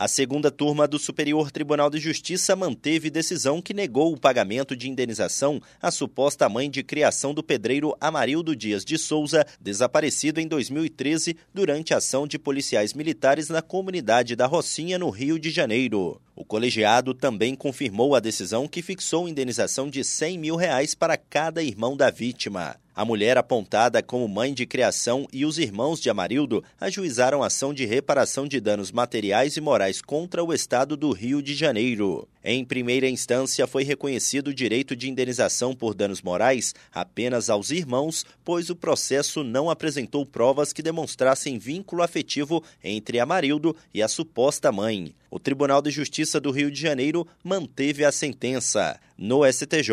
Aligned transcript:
A 0.00 0.08
segunda 0.08 0.50
turma 0.50 0.88
do 0.88 0.98
Superior 0.98 1.50
Tribunal 1.50 1.90
de 1.90 1.98
Justiça 1.98 2.56
manteve 2.56 3.10
decisão 3.10 3.60
que 3.60 3.74
negou 3.74 4.14
o 4.14 4.18
pagamento 4.18 4.74
de 4.74 4.88
indenização 4.88 5.60
à 5.78 5.90
suposta 5.90 6.48
mãe 6.48 6.70
de 6.70 6.82
criação 6.82 7.34
do 7.34 7.42
pedreiro 7.42 7.94
Amarildo 8.00 8.56
Dias 8.56 8.82
de 8.82 8.96
Souza, 8.96 9.46
desaparecido 9.60 10.40
em 10.40 10.48
2013 10.48 11.36
durante 11.52 11.92
a 11.92 11.98
ação 11.98 12.26
de 12.26 12.38
policiais 12.38 12.94
militares 12.94 13.50
na 13.50 13.60
comunidade 13.60 14.34
da 14.34 14.46
Rocinha, 14.46 14.98
no 14.98 15.10
Rio 15.10 15.38
de 15.38 15.50
Janeiro. 15.50 16.18
O 16.34 16.46
colegiado 16.46 17.12
também 17.12 17.54
confirmou 17.54 18.14
a 18.14 18.20
decisão 18.20 18.66
que 18.66 18.80
fixou 18.80 19.28
indenização 19.28 19.90
de 19.90 20.02
100 20.02 20.38
mil 20.38 20.56
reais 20.56 20.94
para 20.94 21.18
cada 21.18 21.62
irmão 21.62 21.94
da 21.94 22.10
vítima. 22.10 22.74
A 23.00 23.04
mulher 23.06 23.38
apontada 23.38 24.02
como 24.02 24.28
mãe 24.28 24.52
de 24.52 24.66
criação 24.66 25.26
e 25.32 25.46
os 25.46 25.56
irmãos 25.56 26.02
de 26.02 26.10
Amarildo 26.10 26.62
ajuizaram 26.78 27.42
ação 27.42 27.72
de 27.72 27.86
reparação 27.86 28.46
de 28.46 28.60
danos 28.60 28.92
materiais 28.92 29.56
e 29.56 29.60
morais 29.62 30.02
contra 30.02 30.44
o 30.44 30.52
Estado 30.52 30.98
do 30.98 31.10
Rio 31.10 31.40
de 31.40 31.54
Janeiro. 31.54 32.28
Em 32.42 32.64
primeira 32.64 33.06
instância, 33.06 33.66
foi 33.66 33.84
reconhecido 33.84 34.48
o 34.48 34.54
direito 34.54 34.96
de 34.96 35.10
indenização 35.10 35.74
por 35.74 35.92
danos 35.92 36.22
morais 36.22 36.74
apenas 36.90 37.50
aos 37.50 37.70
irmãos, 37.70 38.24
pois 38.42 38.70
o 38.70 38.76
processo 38.76 39.44
não 39.44 39.68
apresentou 39.68 40.24
provas 40.24 40.72
que 40.72 40.82
demonstrassem 40.82 41.58
vínculo 41.58 42.02
afetivo 42.02 42.64
entre 42.82 43.20
Amarildo 43.20 43.76
e 43.92 44.02
a 44.02 44.08
suposta 44.08 44.72
mãe. 44.72 45.14
O 45.30 45.38
Tribunal 45.38 45.80
de 45.80 45.90
Justiça 45.90 46.40
do 46.40 46.50
Rio 46.50 46.70
de 46.70 46.80
Janeiro 46.80 47.26
manteve 47.44 48.04
a 48.04 48.10
sentença. 48.10 48.98
No 49.16 49.44
STJ, 49.44 49.92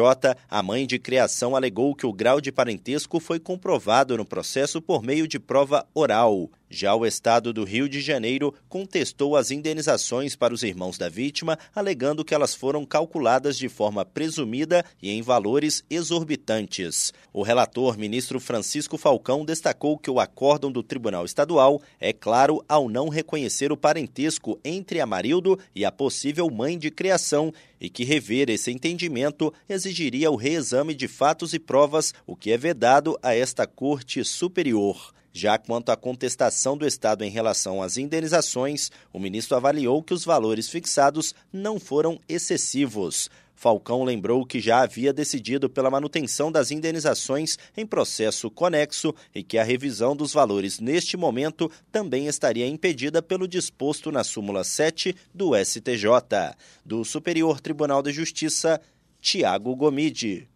a 0.49 0.63
mãe 0.63 0.87
de 0.87 0.97
criação 0.97 1.55
alegou 1.55 1.93
que 1.93 2.07
o 2.07 2.13
grau 2.13 2.39
de 2.39 2.51
parentesco 2.51 3.19
foi 3.19 3.39
comprovado 3.39 4.17
no 4.17 4.25
processo 4.25 4.81
por 4.81 5.03
meio 5.03 5.27
de 5.27 5.37
prova 5.37 5.85
oral. 5.93 6.49
Já 6.69 6.93
o 6.93 7.05
Estado 7.05 7.53
do 7.53 7.63
Rio 7.63 7.87
de 7.87 8.01
Janeiro 8.01 8.53
contestou 8.67 9.37
as 9.37 9.51
indenizações 9.51 10.35
para 10.35 10.53
os 10.53 10.63
irmãos 10.63 10.97
da 10.97 11.07
vítima, 11.07 11.57
alegando 11.73 12.25
que 12.25 12.35
elas 12.35 12.53
foram 12.53 12.85
calculadas 12.85 13.57
de 13.57 13.69
forma 13.69 14.03
presumida 14.03 14.83
e 15.01 15.09
em 15.09 15.21
valores 15.21 15.83
exorbitantes. 15.89 17.13
O 17.31 17.41
relator, 17.41 17.97
ministro 17.97 18.39
Francisco 18.39 18.97
Falcão, 18.97 19.45
destacou 19.45 19.97
que 19.97 20.11
o 20.11 20.19
acórdão 20.19 20.71
do 20.71 20.83
Tribunal 20.83 21.23
Estadual 21.23 21.81
é 21.99 22.11
claro 22.11 22.63
ao 22.67 22.89
não 22.89 23.07
reconhecer 23.07 23.71
o 23.71 23.77
parentesco 23.77 24.59
entre 24.63 24.99
Amarildo 24.99 25.57
e 25.73 25.85
a 25.85 25.91
possível 25.91 26.49
mãe 26.49 26.77
de 26.77 26.91
criação 26.91 27.53
e 27.79 27.89
que 27.89 28.03
rever 28.03 28.49
esse 28.49 28.71
entendimento 28.71 29.53
exigiria 29.69 30.31
o 30.31 30.35
reexame 30.35 30.93
de 30.93 31.07
fatos 31.07 31.53
e 31.53 31.59
provas, 31.59 32.13
o 32.25 32.35
que 32.35 32.51
é 32.51 32.57
vedado 32.57 33.17
a 33.21 33.33
esta 33.33 33.65
Corte 33.65 34.23
Superior. 34.23 35.16
Já 35.37 35.55
quanto 35.59 35.91
à 35.91 35.95
contestação 35.95 36.75
do 36.75 36.83
Estado 36.83 37.23
em 37.23 37.29
relação 37.29 37.83
às 37.83 37.95
indenizações, 37.95 38.89
o 39.13 39.19
ministro 39.19 39.55
avaliou 39.55 40.01
que 40.01 40.11
os 40.11 40.25
valores 40.25 40.67
fixados 40.67 41.35
não 41.53 41.79
foram 41.79 42.19
excessivos. 42.27 43.29
Falcão 43.53 44.03
lembrou 44.03 44.43
que 44.43 44.59
já 44.59 44.81
havia 44.81 45.13
decidido 45.13 45.69
pela 45.69 45.91
manutenção 45.91 46.51
das 46.51 46.71
indenizações 46.71 47.55
em 47.77 47.85
processo 47.85 48.49
conexo 48.49 49.13
e 49.33 49.43
que 49.43 49.59
a 49.59 49.63
revisão 49.63 50.15
dos 50.15 50.33
valores 50.33 50.79
neste 50.79 51.15
momento 51.15 51.71
também 51.91 52.25
estaria 52.25 52.65
impedida 52.65 53.21
pelo 53.21 53.47
disposto 53.47 54.11
na 54.11 54.23
súmula 54.23 54.63
7 54.63 55.15
do 55.31 55.51
STJ. 55.55 56.55
Do 56.83 57.05
Superior 57.05 57.61
Tribunal 57.61 58.01
de 58.01 58.11
Justiça, 58.11 58.81
Tiago 59.21 59.75
Gomide. 59.75 60.49